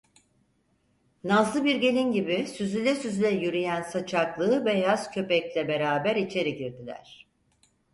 Nazlı 1.23 1.65
bir 1.65 1.75
gelin 1.75 2.11
gibi 2.11 2.47
süzüle 2.47 2.95
süzüle 2.95 3.29
yürüyen 3.29 3.81
saçaklı, 3.81 4.65
beyaz 4.65 5.11
köpekle 5.11 5.67
beraber 5.67 6.15
içeri 6.15 6.55
girdiler. 6.57 7.27